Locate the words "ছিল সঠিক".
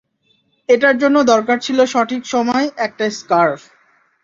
1.59-2.21